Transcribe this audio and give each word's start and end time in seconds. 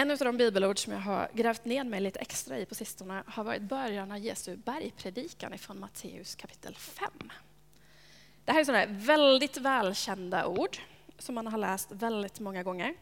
En 0.00 0.10
av 0.10 0.18
de 0.18 0.36
bibelord 0.36 0.78
som 0.78 0.92
jag 0.92 1.00
har 1.00 1.28
grävt 1.34 1.64
ner 1.64 1.84
mig 1.84 2.00
lite 2.00 2.18
extra 2.18 2.58
i 2.58 2.66
på 2.66 2.74
sistone 2.74 3.22
har 3.26 3.44
varit 3.44 3.62
början 3.62 4.12
av 4.12 4.18
Jesu 4.18 4.56
bergpredikan 4.56 5.54
ifrån 5.54 5.80
Matteus 5.80 6.34
kapitel 6.34 6.74
5. 6.76 7.10
Det 8.44 8.52
här 8.52 8.60
är 8.60 8.64
sådana 8.64 8.86
väldigt 8.86 9.56
välkända 9.56 10.46
ord 10.46 10.76
som 11.18 11.34
man 11.34 11.46
har 11.46 11.58
läst 11.58 11.92
väldigt 11.92 12.40
många 12.40 12.62
gånger. 12.62 12.94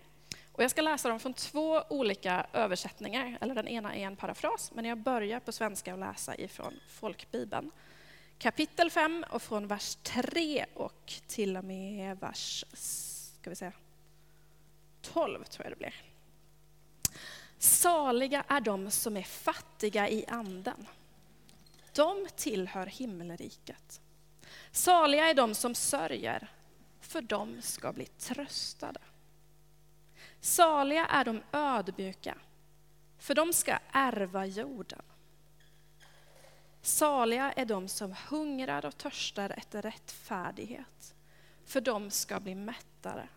Och 0.53 0.63
jag 0.63 0.71
ska 0.71 0.83
läsa 0.83 1.09
dem 1.09 1.21
från 1.21 1.35
två 1.35 1.83
olika 1.89 2.47
översättningar, 2.53 3.39
eller 3.41 3.55
den 3.55 3.69
ena 3.69 3.95
är 3.95 4.07
en 4.07 4.17
parafras, 4.17 4.73
men 4.75 4.85
jag 4.85 4.99
börjar 4.99 5.41
på 5.41 5.53
svenska 5.53 5.93
och 5.93 6.01
läsa 6.01 6.37
ifrån 6.37 6.81
folkbibeln. 6.89 7.71
Kapitel 8.39 8.91
5 8.91 9.25
och 9.31 9.43
från 9.43 9.67
vers 9.67 9.95
3 9.95 10.67
och 10.75 11.13
till 11.27 11.57
och 11.57 11.65
med 11.65 12.19
vers 12.21 12.65
ska 13.41 13.51
vi 13.51 13.57
säga, 13.57 13.73
12 15.03 15.45
tror 15.45 15.65
jag 15.67 15.73
det 15.73 15.79
blir. 15.79 15.95
Saliga 17.59 18.45
är 18.49 18.61
de 18.61 18.91
som 18.91 19.17
är 19.17 19.23
fattiga 19.23 20.09
i 20.09 20.27
anden. 20.27 20.87
De 21.93 22.29
tillhör 22.37 22.87
himmelriket. 22.87 24.01
Saliga 24.71 25.31
är 25.31 25.35
de 25.35 25.55
som 25.55 25.75
sörjer, 25.75 26.49
för 27.01 27.23
de 27.23 27.63
ska 27.63 27.93
bli 27.93 28.07
tröstade. 28.07 29.01
Saliga 30.41 31.07
är 31.07 31.25
de 31.25 31.43
ödmjuka, 31.53 32.39
för 33.19 33.35
de 33.35 33.53
ska 33.53 33.79
ärva 33.93 34.47
jorden. 34.47 35.03
Saliga 36.83 37.53
är 37.53 37.65
de 37.65 37.89
som 37.89 38.15
hungrar 38.29 38.87
och 38.87 38.99
törstar 38.99 39.51
efter 39.51 39.83
rättfärdighet, 39.83 41.15
för 41.67 41.81
de 41.81 42.11
ska 42.11 42.41
bli 42.41 42.55
mättade. 42.55 43.29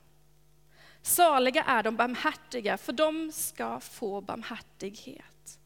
Saliga 1.02 1.64
är 1.64 1.84
de 1.84 1.96
barmhärtiga, 1.96 2.78
för 2.78 2.94
de 2.94 3.32
ska 3.32 3.80
få 3.80 4.22
barmhärtighet. 4.22 5.60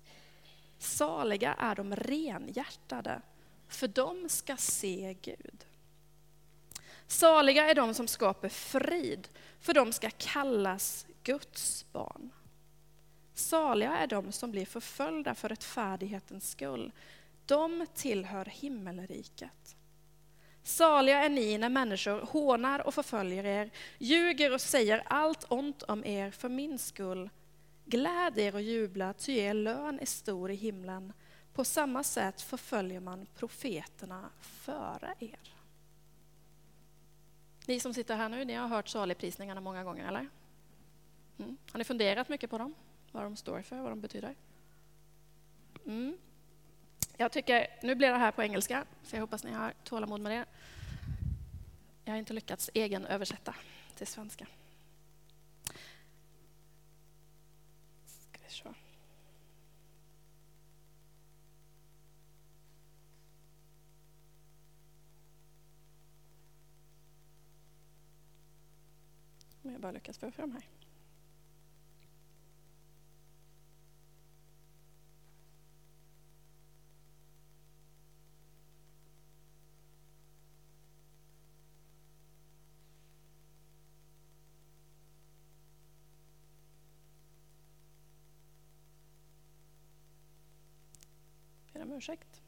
Saliga 0.78 1.54
är 1.54 1.76
de 1.76 1.96
renhjärtade, 1.96 3.22
för 3.68 3.88
de 3.88 4.30
ska 4.30 4.58
se 4.58 5.16
Gud. 5.22 5.66
Saliga 7.08 7.70
är 7.70 7.76
de 7.76 7.94
som 7.94 8.08
skapar 8.08 8.50
frid, 8.50 9.28
för 9.60 9.74
de 9.74 9.94
ska 9.94 10.10
kallas 10.18 11.06
Guds 11.24 11.86
barn. 11.92 12.32
Saliga 13.34 13.98
är 13.98 14.08
de 14.08 14.32
som 14.32 14.52
blir 14.52 14.66
förföljda 14.66 15.36
för 15.36 15.50
rättfärdighetens 15.50 16.52
skull. 16.52 16.92
De 17.46 17.88
tillhör 17.94 18.46
himmelriket. 18.46 19.75
Saliga 20.66 21.24
är 21.26 21.30
ni 21.30 21.58
när 21.58 21.70
människor 21.70 22.22
hånar 22.22 22.88
och 22.88 22.94
förföljer 22.94 23.46
er, 23.46 23.72
ljuger 23.98 24.54
och 24.54 24.62
säger 24.62 25.04
allt 25.06 25.46
ont 25.50 25.84
om 25.84 26.06
er 26.06 26.32
för 26.32 26.50
min 26.50 26.80
skull. 26.80 27.30
Gläd 27.86 28.38
er 28.38 28.56
och 28.56 28.62
jubla, 28.62 29.14
ty 29.14 29.38
er 29.38 29.54
lön 29.54 30.00
är 30.00 30.06
stor 30.06 30.52
i 30.52 30.56
himlen. 30.56 31.14
På 31.54 31.64
samma 31.64 32.04
sätt 32.04 32.42
förföljer 32.42 33.00
man 33.00 33.28
profeterna 33.36 34.30
före 34.40 35.14
er. 35.20 35.54
Ni 37.66 37.80
som 37.80 37.94
sitter 37.94 38.16
här 38.16 38.30
nu, 38.30 38.46
ni 38.46 38.54
har 38.54 38.68
hört 38.68 38.88
saligprisningarna 38.88 39.62
många 39.62 39.84
gånger, 39.84 40.08
eller? 40.08 40.30
Mm. 41.38 41.58
Har 41.72 41.78
ni 41.78 41.84
funderat 41.84 42.30
mycket 42.30 42.50
på 42.50 42.58
dem? 42.58 42.76
Vad 43.12 43.24
de 43.24 43.36
står 43.36 43.62
för, 43.62 43.76
vad 43.82 43.92
de 43.92 44.02
betyder? 44.02 44.36
Mm. 45.86 46.18
Jag 47.18 47.32
tycker, 47.32 47.68
nu 47.82 47.96
blir 47.96 48.10
det 48.12 48.18
här 48.18 48.32
på 48.32 48.44
engelska, 48.44 48.86
så 49.04 49.16
jag 49.16 49.22
hoppas 49.22 49.44
ni 49.44 49.52
har 49.52 49.74
tålamod 49.84 50.22
med 50.22 50.32
det. 50.32 50.46
Jag 52.06 52.14
har 52.14 52.18
inte 52.18 52.34
lyckats 52.34 52.70
egen 52.74 53.06
översätta 53.06 53.56
till 53.96 54.08
svenska. 54.08 54.48
Ska 58.06 58.40
vi 58.48 58.54
se. 58.54 58.70
Om 69.64 69.72
jag 69.72 69.82
bara 69.82 69.92
lyckas 69.92 70.18
få 70.18 70.32
fram 70.32 70.52
här. 70.52 70.64
Om 91.86 91.92
ursäkt. 91.92 92.42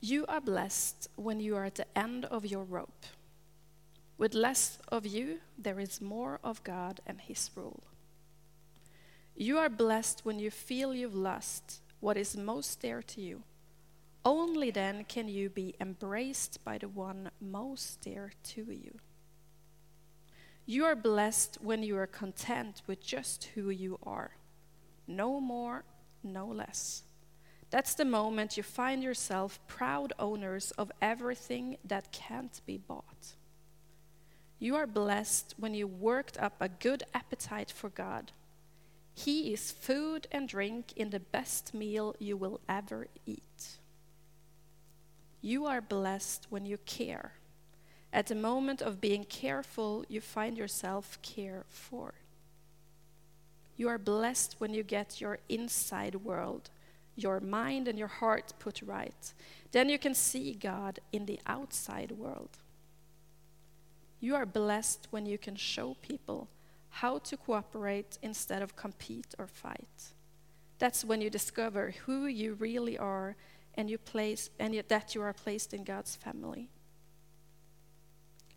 You 0.00 0.24
are 0.26 0.40
blessed 0.40 1.08
when 1.16 1.40
you 1.40 1.56
are 1.56 1.66
at 1.66 1.74
the 1.74 1.86
end 1.94 2.24
of 2.26 2.44
your 2.44 2.64
rope. 2.64 3.06
With 4.16 4.34
less 4.34 4.78
of 4.88 5.04
you, 5.04 5.40
there 5.62 5.80
is 5.80 6.00
more 6.00 6.38
of 6.42 6.62
God 6.64 7.00
and 7.06 7.20
His 7.20 7.50
rule. 7.56 7.82
You 9.36 9.58
are 9.58 9.68
blessed 9.68 10.24
when 10.24 10.38
you 10.38 10.50
feel 10.50 10.94
you've 10.94 11.14
lost 11.14 11.82
what 12.00 12.16
is 12.16 12.36
most 12.36 12.80
dear 12.80 13.02
to 13.02 13.20
you. 13.20 13.42
Only 14.24 14.70
then 14.70 15.04
can 15.04 15.28
you 15.28 15.48
be 15.48 15.74
embraced 15.80 16.64
by 16.64 16.78
the 16.78 16.88
one 16.88 17.30
most 17.40 18.00
dear 18.00 18.32
to 18.44 18.72
you. 18.72 18.98
You 20.66 20.84
are 20.84 20.96
blessed 20.96 21.58
when 21.62 21.82
you 21.82 21.96
are 21.96 22.06
content 22.06 22.82
with 22.86 23.00
just 23.00 23.44
who 23.54 23.70
you 23.70 23.98
are. 24.02 24.32
No 25.06 25.40
more, 25.40 25.84
no 26.22 26.46
less. 26.46 27.04
That's 27.70 27.94
the 27.94 28.04
moment 28.04 28.56
you 28.56 28.62
find 28.62 29.02
yourself 29.02 29.58
proud 29.66 30.12
owners 30.18 30.70
of 30.72 30.92
everything 31.00 31.78
that 31.84 32.12
can't 32.12 32.60
be 32.66 32.76
bought. 32.76 33.34
You 34.58 34.76
are 34.76 34.86
blessed 34.86 35.54
when 35.56 35.74
you 35.74 35.86
worked 35.86 36.36
up 36.38 36.56
a 36.60 36.68
good 36.68 37.04
appetite 37.14 37.70
for 37.70 37.90
God. 37.90 38.32
He 39.14 39.52
is 39.52 39.72
food 39.72 40.26
and 40.32 40.48
drink 40.48 40.92
in 40.96 41.10
the 41.10 41.20
best 41.20 41.72
meal 41.74 42.14
you 42.18 42.36
will 42.36 42.60
ever 42.68 43.06
eat. 43.24 43.42
You 45.40 45.66
are 45.66 45.80
blessed 45.80 46.46
when 46.50 46.66
you 46.66 46.78
care. 46.78 47.32
At 48.12 48.26
the 48.26 48.34
moment 48.34 48.80
of 48.80 49.00
being 49.00 49.24
careful, 49.24 50.04
you 50.08 50.20
find 50.20 50.56
yourself 50.56 51.18
care 51.22 51.64
for. 51.68 52.14
You 53.76 53.88
are 53.88 53.98
blessed 53.98 54.56
when 54.58 54.74
you 54.74 54.82
get 54.82 55.20
your 55.20 55.38
inside 55.48 56.16
world, 56.16 56.70
your 57.14 57.38
mind 57.38 57.86
and 57.86 57.98
your 57.98 58.08
heart 58.08 58.52
put 58.58 58.82
right. 58.82 59.32
Then 59.70 59.88
you 59.88 59.98
can 59.98 60.14
see 60.14 60.54
God 60.54 60.98
in 61.12 61.26
the 61.26 61.40
outside 61.46 62.12
world. 62.12 62.58
You 64.20 64.34
are 64.34 64.46
blessed 64.46 65.06
when 65.10 65.26
you 65.26 65.38
can 65.38 65.54
show 65.54 65.96
people 66.02 66.48
how 66.90 67.18
to 67.18 67.36
cooperate 67.36 68.18
instead 68.22 68.62
of 68.62 68.74
compete 68.74 69.34
or 69.38 69.46
fight. 69.46 70.12
That's 70.78 71.04
when 71.04 71.20
you 71.20 71.30
discover 71.30 71.94
who 72.06 72.26
you 72.26 72.54
really 72.54 72.98
are 72.98 73.36
and 73.78 73.88
you 73.88 73.96
place 73.96 74.50
and 74.58 74.74
that 74.88 75.14
you 75.14 75.22
are 75.22 75.32
placed 75.32 75.72
in 75.72 75.84
God's 75.84 76.16
family. 76.16 76.68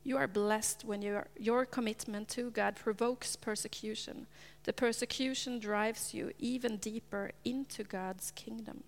You 0.03 0.17
are 0.17 0.27
blessed 0.27 0.83
when 0.83 1.03
your 1.03 1.65
commitment 1.65 2.27
to 2.29 2.49
God 2.49 2.75
provokes 2.75 3.35
persecution. 3.35 4.25
The 4.63 4.73
persecution 4.73 5.59
drives 5.59 6.11
you 6.13 6.31
even 6.39 6.77
deeper 6.77 7.31
into 7.45 7.83
God's 7.83 8.31
kingdom. 8.31 8.83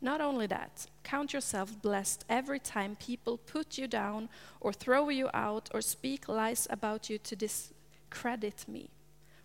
Not 0.00 0.22
only 0.22 0.46
that, 0.46 0.86
count 1.04 1.34
yourself 1.34 1.82
blessed 1.82 2.24
every 2.30 2.60
time 2.60 2.96
people 2.96 3.36
put 3.36 3.76
you 3.76 3.86
down 3.86 4.30
or 4.58 4.72
throw 4.72 5.10
you 5.10 5.28
out 5.34 5.68
or 5.74 5.82
speak 5.82 6.28
lies 6.28 6.66
about 6.70 7.10
you 7.10 7.18
to 7.18 7.36
discredit 7.36 8.64
me. 8.66 8.88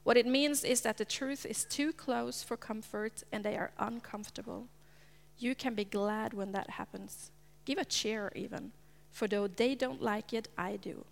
What 0.04 0.16
it 0.16 0.28
means 0.28 0.64
is 0.64 0.82
that 0.82 0.98
the 0.98 1.06
truth 1.06 1.46
is 1.46 1.66
too 1.66 1.92
close 1.92 2.44
for 2.44 2.56
comfort 2.56 3.24
and 3.32 3.44
they 3.44 3.58
are 3.58 3.72
uncomfortable. 3.78 4.68
You 5.40 5.56
can 5.56 5.76
be 5.76 5.86
glad 5.86 6.34
when 6.34 6.52
that 6.52 6.70
happens. 6.70 7.32
Give 7.66 7.78
a 7.78 7.86
cheer, 7.86 8.32
even, 8.36 8.72
for 9.12 9.28
though 9.28 9.48
they 9.48 9.76
don't 9.76 10.02
like 10.02 10.34
it, 10.34 10.48
I 10.58 10.78
do. 10.78 11.06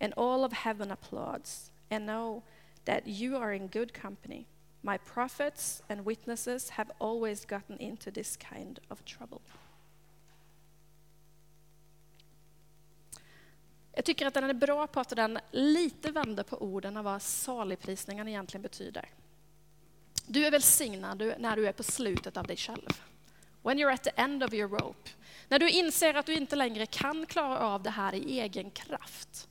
And 0.00 0.12
all 0.16 0.44
of 0.44 0.52
heaven 0.52 0.90
applauds, 0.90 1.70
and 1.90 2.06
know 2.06 2.42
that 2.84 3.06
you 3.06 3.36
are 3.36 3.52
in 3.52 3.68
good 3.68 3.92
company. 3.92 4.46
My 4.82 4.98
prophets 4.98 5.82
and 5.88 6.04
witnesses 6.04 6.70
have 6.70 6.90
always 6.98 7.44
gotten 7.44 7.78
into 7.78 8.10
this 8.10 8.36
kind 8.36 8.78
of 8.88 9.04
trouble. 9.04 9.40
Jag 13.92 14.04
tycker 14.04 14.26
att 14.26 14.34
den 14.34 14.44
är 14.44 14.54
bra 14.54 14.86
på 14.86 15.00
att 15.00 15.08
den 15.08 15.38
lite 15.50 16.10
vänder 16.10 16.42
på 16.42 16.56
orden 16.56 16.96
av 16.96 17.04
vad 17.04 17.22
saligprisningen 17.22 18.28
egentligen 18.28 18.62
betyder. 18.62 19.08
Du 20.26 20.46
är 20.46 20.50
välsignad 20.50 21.34
när 21.38 21.56
du 21.56 21.66
är 21.66 21.72
på 21.72 21.82
slutet 21.82 22.36
av 22.36 22.46
dig 22.46 22.56
själv. 22.56 23.02
When 23.62 23.78
you're 23.78 23.92
at 23.92 24.02
the 24.02 24.10
end 24.16 24.42
of 24.44 24.54
your 24.54 24.68
rope. 24.68 25.10
När 25.48 25.58
du 25.58 25.70
inser 25.70 26.14
att 26.14 26.26
du 26.26 26.34
inte 26.34 26.56
längre 26.56 26.86
kan 26.86 27.26
klara 27.26 27.58
av 27.58 27.82
det 27.82 27.90
här 27.90 28.14
i 28.14 28.40
egen 28.40 28.70
kraft. 28.70 29.48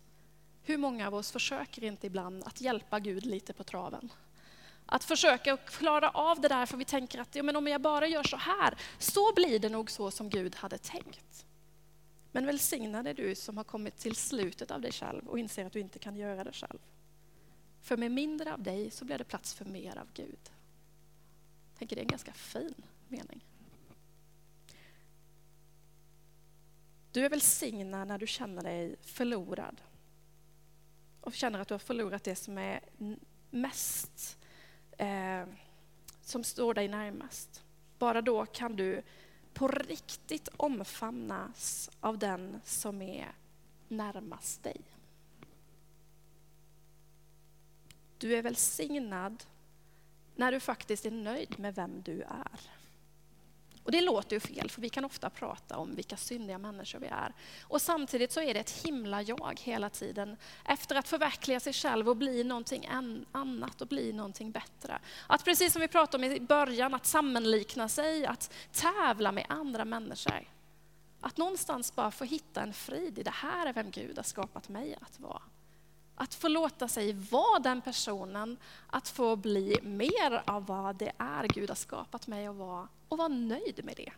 Hur 0.63 0.77
många 0.77 1.07
av 1.07 1.15
oss 1.15 1.31
försöker 1.31 1.83
inte 1.83 2.07
ibland 2.07 2.43
att 2.43 2.61
hjälpa 2.61 2.99
Gud 2.99 3.25
lite 3.25 3.53
på 3.53 3.63
traven? 3.63 4.11
Att 4.85 5.03
försöka 5.03 5.57
klara 5.57 6.09
av 6.09 6.41
det 6.41 6.47
där 6.47 6.65
för 6.65 6.77
vi 6.77 6.85
tänker 6.85 7.19
att 7.19 7.35
ja, 7.35 7.43
men 7.43 7.55
om 7.55 7.67
jag 7.67 7.81
bara 7.81 8.07
gör 8.07 8.23
så 8.23 8.37
här, 8.37 8.77
så 8.97 9.33
blir 9.35 9.59
det 9.59 9.69
nog 9.69 9.91
så 9.91 10.11
som 10.11 10.29
Gud 10.29 10.55
hade 10.55 10.77
tänkt. 10.77 11.45
Men 12.31 12.45
välsignad 12.45 13.07
är 13.07 13.13
du 13.13 13.35
som 13.35 13.57
har 13.57 13.63
kommit 13.63 13.97
till 13.97 14.15
slutet 14.15 14.71
av 14.71 14.81
dig 14.81 14.91
själv 14.91 15.27
och 15.27 15.39
inser 15.39 15.65
att 15.65 15.73
du 15.73 15.79
inte 15.79 15.99
kan 15.99 16.15
göra 16.15 16.43
det 16.43 16.53
själv. 16.53 16.79
För 17.81 17.97
med 17.97 18.11
mindre 18.11 18.53
av 18.53 18.63
dig 18.63 18.91
så 18.91 19.05
blir 19.05 19.17
det 19.17 19.23
plats 19.23 19.53
för 19.53 19.65
mer 19.65 19.97
av 19.97 20.07
Gud. 20.13 20.39
Jag 21.69 21.79
tänker 21.79 21.95
det 21.95 21.99
är 21.99 22.03
en 22.03 22.09
ganska 22.09 22.33
fin 22.33 22.75
mening. 23.07 23.45
Du 27.11 27.25
är 27.25 27.29
välsignad 27.29 28.07
när 28.07 28.17
du 28.17 28.27
känner 28.27 28.63
dig 28.63 28.95
förlorad 29.01 29.81
och 31.21 31.33
känner 31.33 31.59
att 31.59 31.67
du 31.67 31.73
har 31.73 31.79
förlorat 31.79 32.23
det 32.23 32.35
som 32.35 32.57
är 32.57 32.79
mest, 33.49 34.37
eh, 34.97 35.45
som 36.21 36.43
står 36.43 36.73
dig 36.73 36.87
närmast. 36.87 37.63
Bara 37.99 38.21
då 38.21 38.45
kan 38.45 38.75
du 38.75 39.01
på 39.53 39.67
riktigt 39.67 40.49
omfamnas 40.57 41.89
av 41.99 42.17
den 42.17 42.61
som 42.63 43.01
är 43.01 43.31
närmast 43.87 44.63
dig. 44.63 44.81
Du 48.17 48.35
är 48.35 48.41
välsignad 48.41 49.43
när 50.35 50.51
du 50.51 50.59
faktiskt 50.59 51.05
är 51.05 51.11
nöjd 51.11 51.59
med 51.59 51.75
vem 51.75 52.01
du 52.01 52.21
är. 52.21 52.76
Och 53.87 53.93
det 53.93 54.01
låter 54.01 54.35
ju 54.35 54.39
fel, 54.39 54.69
för 54.69 54.81
vi 54.81 54.89
kan 54.89 55.05
ofta 55.05 55.29
prata 55.29 55.77
om 55.77 55.95
vilka 55.95 56.17
syndiga 56.17 56.57
människor 56.57 56.99
vi 56.99 57.07
är. 57.07 57.33
Och 57.61 57.81
samtidigt 57.81 58.31
så 58.31 58.41
är 58.41 58.53
det 58.53 58.59
ett 58.59 58.85
himla 58.85 59.21
jag 59.21 59.59
hela 59.63 59.89
tiden 59.89 60.37
efter 60.65 60.95
att 60.95 61.07
förverkliga 61.07 61.59
sig 61.59 61.73
själv 61.73 62.09
och 62.09 62.17
bli 62.17 62.43
någonting 62.43 62.89
annat 63.31 63.81
och 63.81 63.87
bli 63.87 64.13
någonting 64.13 64.51
bättre. 64.51 64.99
Att 65.27 65.45
precis 65.45 65.73
som 65.73 65.81
vi 65.81 65.87
pratade 65.87 66.25
om 66.27 66.33
i 66.33 66.39
början, 66.39 66.93
att 66.93 67.05
sammanlikna 67.05 67.89
sig, 67.89 68.25
att 68.25 68.53
tävla 68.71 69.31
med 69.31 69.45
andra 69.49 69.85
människor. 69.85 70.49
Att 71.21 71.37
någonstans 71.37 71.95
bara 71.95 72.11
få 72.11 72.23
hitta 72.23 72.61
en 72.61 72.73
frid 72.73 73.19
i 73.19 73.23
det 73.23 73.31
här 73.33 73.67
är 73.67 73.73
vem 73.73 73.91
Gud 73.91 74.17
har 74.17 74.23
skapat 74.23 74.69
mig 74.69 74.97
att 75.01 75.19
vara. 75.19 75.41
Att 76.19 76.33
få 76.33 76.47
låta 76.47 76.87
sig 76.87 77.13
vara 77.13 77.59
den 77.59 77.81
personen, 77.81 78.57
att 78.87 79.07
få 79.07 79.35
bli 79.35 79.79
mer 79.83 80.43
av 80.45 80.65
vad 80.65 80.95
det 80.95 81.11
är 81.17 81.47
Gud 81.47 81.69
har 81.69 81.75
skapat 81.75 82.27
mig 82.27 82.47
att 82.47 82.55
vara 82.55 82.87
och 83.07 83.17
vara 83.17 83.27
nöjd 83.27 83.85
med 83.85 83.95
det. 83.97 84.11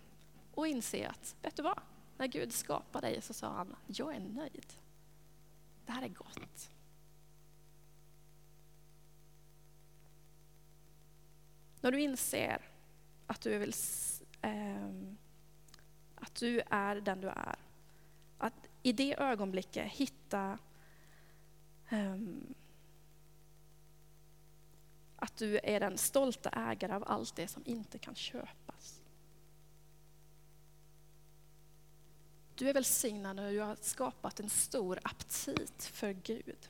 Och 0.53 0.67
inse 0.67 1.07
att, 1.07 1.35
vet 1.41 1.55
du 1.55 1.63
vad? 1.63 1.79
När 2.17 2.27
Gud 2.27 2.53
skapade 2.53 3.07
dig 3.07 3.21
så 3.21 3.33
sa 3.33 3.47
han, 3.47 3.75
jag 3.87 4.15
är 4.15 4.19
nöjd. 4.19 4.73
Det 5.85 5.91
här 5.91 6.01
är 6.01 6.07
gott. 6.07 6.69
När 11.81 11.91
du 11.91 12.01
inser 12.01 12.61
att 13.27 13.41
du, 13.41 13.57
vill, 13.57 13.73
eh, 14.41 14.89
att 16.15 16.35
du 16.35 16.61
är 16.69 16.95
den 16.95 17.21
du 17.21 17.27
är, 17.27 17.55
att 18.37 18.53
i 18.83 18.91
det 18.91 19.19
ögonblicket 19.19 19.91
hitta 19.91 20.57
Um, 21.91 22.53
att 25.15 25.37
du 25.37 25.59
är 25.63 25.79
den 25.79 25.97
stolta 25.97 26.49
ägare 26.49 26.93
av 26.93 27.03
allt 27.07 27.35
det 27.35 27.47
som 27.47 27.63
inte 27.65 27.97
kan 27.97 28.15
köpas. 28.15 29.01
Du 32.55 32.69
är 32.69 32.73
välsignad 32.73 33.35
när 33.35 33.51
du 33.51 33.59
har 33.59 33.77
skapat 33.81 34.39
en 34.39 34.49
stor 34.49 34.99
aptit 35.03 35.83
för 35.83 36.13
Gud. 36.13 36.69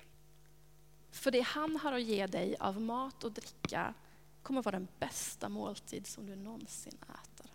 För 1.12 1.32
det 1.32 1.42
han 1.42 1.76
har 1.76 1.94
att 1.94 2.04
ge 2.04 2.28
dig 2.28 2.56
av 2.60 2.82
mat 2.82 3.24
och 3.24 3.32
dricka 3.32 3.94
kommer 4.42 4.62
vara 4.62 4.80
den 4.80 4.88
bästa 5.00 5.50
måltid 5.50 6.08
som 6.08 6.26
du 6.26 6.36
någonsin 6.36 6.98
äter 7.02 7.52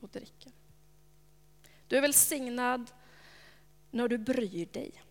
och 0.00 0.08
dricker. 0.08 0.52
Du 1.88 1.96
är 1.96 2.00
välsignad 2.00 2.90
när 3.90 4.08
du 4.08 4.18
bryr 4.18 4.66
dig. 4.66 5.02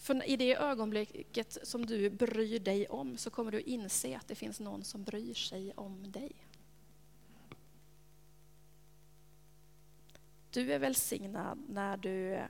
För 0.00 0.28
i 0.28 0.36
det 0.36 0.54
ögonblicket 0.54 1.58
som 1.62 1.86
du 1.86 2.10
bryr 2.10 2.58
dig 2.58 2.88
om 2.88 3.16
så 3.16 3.30
kommer 3.30 3.50
du 3.50 3.60
inse 3.60 4.16
att 4.16 4.28
det 4.28 4.34
finns 4.34 4.60
någon 4.60 4.84
som 4.84 5.04
bryr 5.04 5.34
sig 5.34 5.72
om 5.76 6.12
dig. 6.12 6.32
Du 10.50 10.72
är 10.72 10.78
välsignad 10.78 11.58
när, 11.68 11.96
du, 11.96 12.42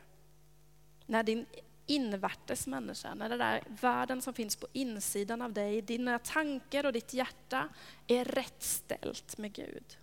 när 1.06 1.22
din 1.22 1.46
invärtes 1.86 2.66
människa, 2.66 3.14
när 3.14 3.28
den 3.28 3.38
där 3.38 3.62
världen 3.80 4.22
som 4.22 4.34
finns 4.34 4.56
på 4.56 4.66
insidan 4.72 5.42
av 5.42 5.52
dig, 5.52 5.82
dina 5.82 6.18
tankar 6.18 6.86
och 6.86 6.92
ditt 6.92 7.14
hjärta 7.14 7.68
är 8.06 8.24
rätt 8.24 8.62
ställt 8.62 9.38
med 9.38 9.52
Gud. 9.52 9.96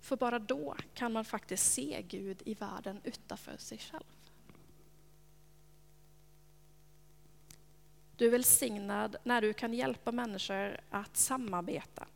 För 0.00 0.16
bara 0.16 0.38
då 0.38 0.76
kan 0.94 1.12
man 1.12 1.24
faktiskt 1.24 1.72
se 1.72 2.04
Gud 2.08 2.42
i 2.44 2.54
världen 2.54 3.00
utanför 3.04 3.56
sig 3.56 3.78
själv. 3.78 4.15
Du 8.16 8.26
är 8.26 8.30
välsignad 8.30 9.16
när 9.24 9.40
du 9.40 9.52
kan 9.52 9.74
hjälpa 9.74 10.12
människor 10.12 10.80
att 10.90 11.16
samarbeta 11.16 12.06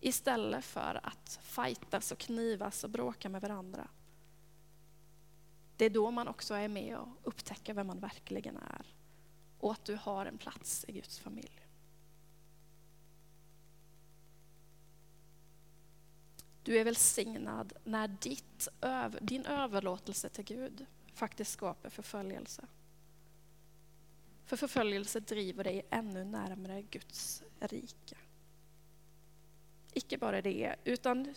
istället 0.00 0.64
för 0.64 1.00
att 1.02 1.40
fightas 1.42 2.12
och 2.12 2.18
knivas 2.18 2.84
och 2.84 2.90
bråka 2.90 3.28
med 3.28 3.42
varandra. 3.42 3.88
Det 5.76 5.84
är 5.84 5.90
då 5.90 6.10
man 6.10 6.28
också 6.28 6.54
är 6.54 6.68
med 6.68 6.96
och 6.98 7.08
upptäcker 7.22 7.74
vem 7.74 7.86
man 7.86 8.00
verkligen 8.00 8.56
är 8.56 8.86
och 9.58 9.72
att 9.72 9.84
du 9.84 9.96
har 9.96 10.26
en 10.26 10.38
plats 10.38 10.84
i 10.88 10.92
Guds 10.92 11.18
familj. 11.18 11.66
Du 16.62 16.78
är 16.78 16.84
välsignad 16.84 17.72
när 17.84 18.08
ditt, 18.08 18.68
din 19.20 19.46
överlåtelse 19.46 20.28
till 20.28 20.44
Gud 20.44 20.86
faktiskt 21.14 21.52
skapar 21.52 21.90
förföljelse. 21.90 22.64
För 24.52 24.56
förföljelse 24.56 25.20
driver 25.20 25.64
dig 25.64 25.86
ännu 25.90 26.24
närmare 26.24 26.82
Guds 26.82 27.42
rike. 27.60 28.16
Icke 29.92 30.18
bara 30.18 30.42
det, 30.42 30.76
utan 30.84 31.34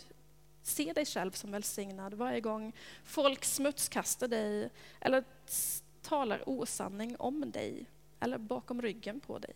se 0.62 0.92
dig 0.92 1.06
själv 1.06 1.30
som 1.30 1.50
välsignad 1.50 2.14
varje 2.14 2.40
gång 2.40 2.72
folk 3.04 3.44
smutskastar 3.44 4.28
dig 4.28 4.70
eller 5.00 5.24
talar 6.02 6.48
osanning 6.48 7.16
om 7.16 7.50
dig 7.50 7.86
eller 8.20 8.38
bakom 8.38 8.82
ryggen 8.82 9.20
på 9.20 9.38
dig. 9.38 9.54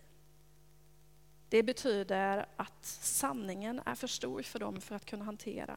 Det 1.49 1.63
betyder 1.63 2.47
att 2.57 2.85
sanningen 3.03 3.81
är 3.87 3.95
för 3.95 4.07
stor 4.07 4.43
för 4.43 4.59
dem 4.59 4.81
för 4.81 4.95
att 4.95 5.05
kunna 5.05 5.25
hantera. 5.25 5.77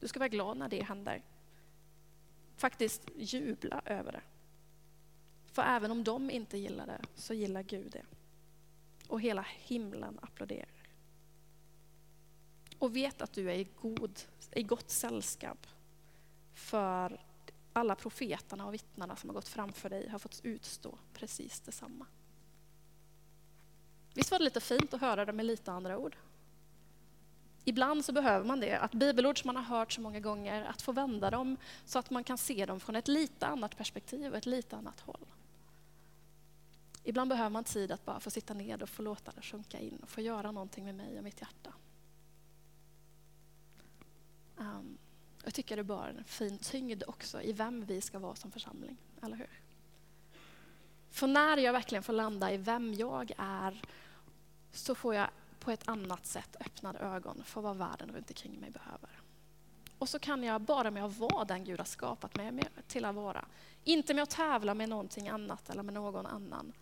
Du 0.00 0.08
ska 0.08 0.18
vara 0.18 0.28
glad 0.28 0.56
när 0.56 0.68
det 0.68 0.82
händer. 0.82 1.22
Faktiskt 2.56 3.02
jubla 3.16 3.82
över 3.84 4.12
det. 4.12 4.22
För 5.52 5.62
även 5.62 5.90
om 5.90 6.04
de 6.04 6.30
inte 6.30 6.58
gillar 6.58 6.86
det, 6.86 7.00
så 7.14 7.34
gillar 7.34 7.62
Gud 7.62 7.92
det. 7.92 8.04
Och 9.08 9.20
hela 9.20 9.46
himlen 9.48 10.18
applåderar. 10.22 10.88
Och 12.78 12.96
vet 12.96 13.22
att 13.22 13.32
du 13.32 13.50
är 13.50 13.54
i, 13.54 13.68
god, 13.80 14.20
i 14.52 14.62
gott 14.62 14.90
sällskap. 14.90 15.66
För 16.54 17.20
alla 17.72 17.94
profeterna 17.94 18.66
och 18.66 18.74
vittnena 18.74 19.16
som 19.16 19.30
har 19.30 19.34
gått 19.34 19.48
framför 19.48 19.90
dig 19.90 20.08
har 20.08 20.18
fått 20.18 20.40
utstå 20.44 20.98
precis 21.14 21.60
detsamma. 21.60 22.06
Visst 24.14 24.30
var 24.30 24.38
det 24.38 24.44
lite 24.44 24.60
fint 24.60 24.94
att 24.94 25.00
höra 25.00 25.24
det 25.24 25.32
med 25.32 25.46
lite 25.46 25.72
andra 25.72 25.98
ord? 25.98 26.16
Ibland 27.64 28.04
så 28.04 28.12
behöver 28.12 28.46
man 28.46 28.60
det, 28.60 28.78
att 28.78 28.92
bibelord 28.92 29.40
som 29.40 29.48
man 29.48 29.56
har 29.56 29.78
hört 29.78 29.92
så 29.92 30.00
många 30.00 30.20
gånger, 30.20 30.64
att 30.64 30.82
få 30.82 30.92
vända 30.92 31.30
dem 31.30 31.56
så 31.84 31.98
att 31.98 32.10
man 32.10 32.24
kan 32.24 32.38
se 32.38 32.66
dem 32.66 32.80
från 32.80 32.96
ett 32.96 33.08
lite 33.08 33.46
annat 33.46 33.76
perspektiv 33.76 34.32
och 34.32 34.38
ett 34.38 34.46
lite 34.46 34.76
annat 34.76 35.00
håll. 35.00 35.26
Ibland 37.10 37.30
behöver 37.30 37.50
man 37.50 37.64
tid 37.64 37.92
att 37.92 38.04
bara 38.04 38.20
få 38.20 38.30
sitta 38.30 38.54
ner 38.54 38.82
och 38.82 38.88
få 38.88 39.02
låta 39.02 39.32
det 39.32 39.42
sjunka 39.42 39.78
in 39.78 39.98
och 40.02 40.08
få 40.08 40.20
göra 40.20 40.52
någonting 40.52 40.84
med 40.84 40.94
mig 40.94 41.18
och 41.18 41.24
mitt 41.24 41.40
hjärta. 41.40 41.72
Um, 44.56 44.98
jag 45.44 45.54
tycker 45.54 45.76
det 45.76 45.84
bör 45.84 46.14
en 46.18 46.24
fin 46.24 46.58
tyngd 46.58 47.02
också 47.06 47.42
i 47.42 47.52
vem 47.52 47.84
vi 47.84 48.00
ska 48.00 48.18
vara 48.18 48.34
som 48.34 48.50
församling, 48.50 48.96
eller 49.22 49.36
hur? 49.36 49.60
För 51.10 51.26
när 51.26 51.56
jag 51.56 51.72
verkligen 51.72 52.02
får 52.02 52.12
landa 52.12 52.52
i 52.52 52.56
vem 52.56 52.94
jag 52.94 53.32
är 53.38 53.82
så 54.72 54.94
får 54.94 55.14
jag 55.14 55.28
på 55.60 55.70
ett 55.70 55.88
annat 55.88 56.26
sätt 56.26 56.56
öppnade 56.60 56.98
ögon 56.98 57.42
för 57.44 57.60
vad 57.60 57.76
världen 57.76 58.12
runt 58.12 58.30
omkring 58.30 58.60
mig 58.60 58.70
behöver. 58.70 59.20
Och 59.98 60.08
så 60.08 60.18
kan 60.18 60.42
jag 60.42 60.60
bara 60.60 60.90
med 60.90 61.04
att 61.04 61.18
vara 61.18 61.44
den 61.44 61.64
Gud 61.64 61.78
har 61.80 61.86
skapat 61.86 62.36
mig 62.36 62.62
till 62.88 63.04
att 63.04 63.14
vara, 63.14 63.44
inte 63.84 64.14
med 64.14 64.22
att 64.22 64.30
tävla 64.30 64.74
med 64.74 64.88
någonting 64.88 65.28
annat 65.28 65.70
eller 65.70 65.82
med 65.82 65.94
någon 65.94 66.26
annan, 66.26 66.72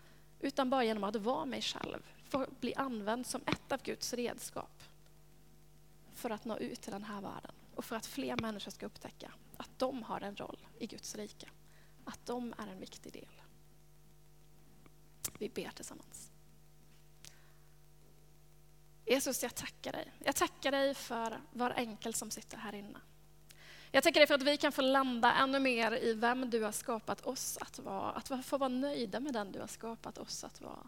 utan 0.40 0.70
bara 0.70 0.84
genom 0.84 1.04
att 1.04 1.16
vara 1.16 1.44
mig 1.44 1.62
själv, 1.62 2.02
få 2.24 2.46
bli 2.60 2.74
använd 2.74 3.26
som 3.26 3.40
ett 3.46 3.72
av 3.72 3.82
Guds 3.82 4.14
redskap 4.14 4.82
för 6.14 6.30
att 6.30 6.44
nå 6.44 6.58
ut 6.58 6.80
till 6.80 6.92
den 6.92 7.04
här 7.04 7.20
världen 7.20 7.52
och 7.74 7.84
för 7.84 7.96
att 7.96 8.06
fler 8.06 8.36
människor 8.40 8.70
ska 8.70 8.86
upptäcka 8.86 9.32
att 9.56 9.70
de 9.76 10.02
har 10.02 10.20
en 10.20 10.36
roll 10.36 10.66
i 10.78 10.86
Guds 10.86 11.14
rike. 11.14 11.48
Att 12.04 12.26
de 12.26 12.54
är 12.58 12.66
en 12.66 12.80
viktig 12.80 13.12
del. 13.12 13.42
Vi 15.38 15.48
ber 15.48 15.70
tillsammans. 15.70 16.30
Jesus, 19.06 19.42
jag 19.42 19.54
tackar 19.54 19.92
dig. 19.92 20.12
Jag 20.18 20.36
tackar 20.36 20.70
dig 20.70 20.94
för 20.94 21.40
var 21.52 21.70
enkel 21.70 22.14
som 22.14 22.30
sitter 22.30 22.58
här 22.58 22.74
inne. 22.74 23.00
Jag 23.90 24.02
tackar 24.02 24.20
dig 24.20 24.26
för 24.26 24.34
att 24.34 24.42
vi 24.42 24.56
kan 24.56 24.72
få 24.72 24.82
landa 24.82 25.34
ännu 25.34 25.58
mer 25.58 25.92
i 25.92 26.14
vem 26.14 26.50
du 26.50 26.62
har 26.62 26.72
skapat 26.72 27.26
oss 27.26 27.58
att 27.60 27.78
vara. 27.78 28.10
Att 28.10 28.44
få 28.44 28.58
vara 28.58 28.68
nöjda 28.68 29.20
med 29.20 29.32
den 29.32 29.52
du 29.52 29.60
har 29.60 29.66
skapat 29.66 30.18
oss 30.18 30.44
att 30.44 30.60
vara. 30.60 30.86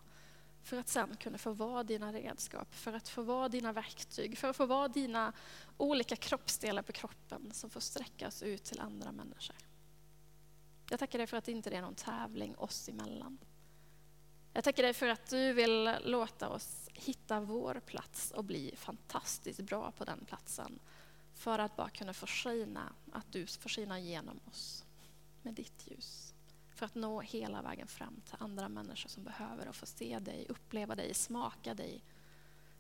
För 0.63 0.77
att 0.77 0.89
sen 0.89 1.17
kunna 1.17 1.39
få 1.39 1.53
vara 1.53 1.83
dina 1.83 2.13
redskap, 2.13 2.75
för 2.75 2.93
att 2.93 3.09
få 3.09 3.23
vara 3.23 3.49
dina 3.49 3.73
verktyg, 3.73 4.39
för 4.39 4.49
att 4.49 4.57
få 4.57 4.67
vara 4.67 4.89
dina 4.89 5.33
olika 5.77 6.17
kroppsdelar 6.17 6.83
på 6.83 6.93
kroppen 6.93 7.53
som 7.53 7.71
får 7.71 7.81
sträckas 7.81 8.43
ut 8.43 8.65
till 8.65 8.81
andra 8.81 9.13
människor. 9.13 9.57
Jag 10.91 10.99
tackar 10.99 11.19
dig 11.19 11.27
för 11.27 11.37
att 11.37 11.45
det 11.45 11.53
inte 11.53 11.71
är 11.71 11.83
någon 11.83 11.95
tävling 11.95 12.57
oss 12.57 12.89
emellan. 12.89 13.39
Jag 14.53 14.65
tackar 14.65 14.83
dig 14.83 14.95
för 14.95 15.09
att 15.09 15.31
du 15.31 15.53
vill 15.53 15.97
låta 16.05 16.49
oss 16.49 16.89
hitta 16.95 17.41
vår 17.41 17.81
plats 17.87 18.31
och 18.31 18.45
bli 18.45 18.75
fantastiskt 18.77 19.61
bra 19.61 19.91
på 19.91 20.05
den 20.05 20.25
platsen. 20.25 20.79
För 21.41 21.59
att 21.59 21.77
bara 21.77 21.91
kunna 21.91 22.13
få 22.13 22.27
skina, 22.27 22.93
att 23.13 23.33
du 23.33 23.47
får 23.47 23.69
skina 23.69 24.01
genom 24.01 24.41
oss 24.51 24.85
med 25.43 25.55
ditt 25.55 25.87
ljus. 25.87 26.35
För 26.75 26.87
att 26.87 26.95
nå 26.95 27.21
hela 27.21 27.63
vägen 27.63 27.87
fram 27.87 28.21
till 28.21 28.37
andra 28.39 28.69
människor 28.69 29.09
som 29.09 29.25
behöver 29.25 29.69
och 29.69 29.77
få 29.77 29.87
se 29.87 30.19
dig, 30.19 30.47
uppleva 30.49 30.95
dig, 30.95 31.15
smaka 31.15 31.75
dig. 31.75 32.05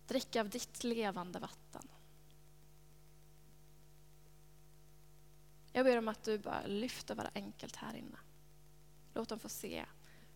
Dricka 0.07 0.41
av 0.41 0.49
ditt 0.49 0.85
levande 0.85 1.39
vatten. 1.39 1.89
Jag 5.73 5.85
ber 5.85 5.97
om 5.97 6.09
att 6.09 6.23
du 6.23 6.39
bara 6.39 6.67
lyfter 6.67 7.15
vara 7.15 7.31
enkelt 7.35 7.77
här 7.77 7.95
inne. 7.95 8.19
Låt 9.15 9.29
dem 9.29 9.39
få 9.39 9.49
se 9.49 9.85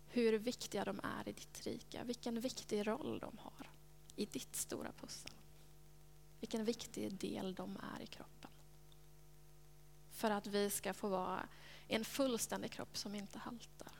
hur 0.09 0.39
viktiga 0.39 0.85
de 0.85 1.01
är 1.03 1.29
i 1.29 1.33
ditt 1.33 1.67
rike, 1.67 2.05
vilken 2.05 2.41
viktig 2.41 2.87
roll 2.87 3.19
de 3.19 3.39
har 3.39 3.71
i 4.17 4.27
ditt 4.27 4.57
stora 4.57 4.93
pussel. 4.93 5.34
Vilken 6.45 6.65
viktig 6.65 7.15
del 7.15 7.55
de 7.55 7.77
är 7.77 8.03
i 8.03 8.07
kroppen. 8.07 8.51
För 10.11 10.31
att 10.31 10.47
vi 10.47 10.71
ska 10.71 10.95
få 10.95 11.09
vara 11.09 11.49
en 11.89 12.05
fullständig 12.05 12.73
kropp 12.73 12.97
som 12.97 13.15
inte 13.15 13.39
haltar. 13.39 13.93